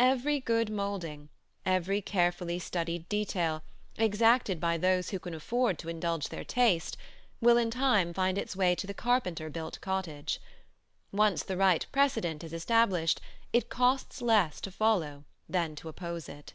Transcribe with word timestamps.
Every 0.00 0.40
good 0.40 0.70
moulding, 0.70 1.28
every 1.66 2.00
carefully 2.00 2.58
studied 2.58 3.06
detail, 3.10 3.62
exacted 3.98 4.58
by 4.58 4.78
those 4.78 5.10
who 5.10 5.18
can 5.18 5.34
afford 5.34 5.78
to 5.80 5.90
indulge 5.90 6.30
their 6.30 6.44
taste, 6.46 6.96
will 7.42 7.58
in 7.58 7.70
time 7.70 8.14
find 8.14 8.38
its 8.38 8.56
way 8.56 8.74
to 8.74 8.86
the 8.86 8.94
carpenter 8.94 9.50
built 9.50 9.78
cottage. 9.82 10.40
Once 11.12 11.42
the 11.42 11.58
right 11.58 11.84
precedent 11.92 12.42
is 12.42 12.54
established, 12.54 13.20
it 13.52 13.68
costs 13.68 14.22
less 14.22 14.62
to 14.62 14.70
follow 14.70 15.24
than 15.46 15.74
to 15.76 15.90
oppose 15.90 16.26
it. 16.26 16.54